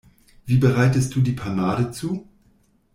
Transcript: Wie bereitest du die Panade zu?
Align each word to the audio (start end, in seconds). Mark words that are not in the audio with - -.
Wie 0.47 0.57
bereitest 0.57 1.13
du 1.13 1.21
die 1.21 1.33
Panade 1.33 1.91
zu? 1.91 2.27